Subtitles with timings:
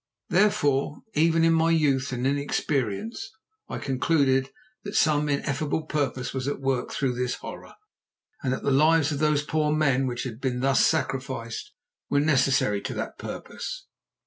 [0.29, 3.29] Therefore even in my youth and inexperience
[3.69, 4.49] I concluded
[4.83, 7.75] that some ineffable purpose was at work through this horror,
[8.41, 11.71] and that the lives of those poor men which had been thus sacrificed
[12.09, 13.85] were necessary to that purpose.